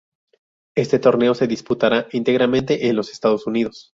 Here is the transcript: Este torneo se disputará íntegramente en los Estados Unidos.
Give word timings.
Este 0.75 0.97
torneo 0.97 1.35
se 1.35 1.45
disputará 1.45 2.07
íntegramente 2.11 2.87
en 2.87 2.95
los 2.95 3.11
Estados 3.11 3.45
Unidos. 3.45 3.89